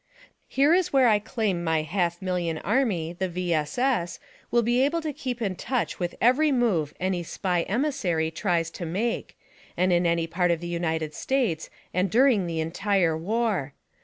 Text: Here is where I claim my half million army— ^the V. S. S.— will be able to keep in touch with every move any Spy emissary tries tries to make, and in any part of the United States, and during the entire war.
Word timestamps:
Here 0.47 0.73
is 0.73 0.91
where 0.91 1.07
I 1.07 1.19
claim 1.19 1.63
my 1.63 1.83
half 1.83 2.23
million 2.23 2.57
army— 2.57 3.13
^the 3.19 3.29
V. 3.29 3.53
S. 3.53 3.77
S.— 3.77 4.19
will 4.49 4.63
be 4.63 4.81
able 4.81 4.99
to 4.99 5.13
keep 5.13 5.43
in 5.43 5.55
touch 5.55 5.99
with 5.99 6.15
every 6.19 6.51
move 6.51 6.95
any 6.99 7.21
Spy 7.21 7.61
emissary 7.69 8.31
tries 8.31 8.71
tries 8.71 8.71
to 8.79 8.85
make, 8.87 9.37
and 9.77 9.93
in 9.93 10.07
any 10.07 10.25
part 10.25 10.49
of 10.49 10.59
the 10.59 10.65
United 10.65 11.13
States, 11.13 11.69
and 11.93 12.09
during 12.09 12.47
the 12.47 12.59
entire 12.59 13.15
war. 13.15 13.73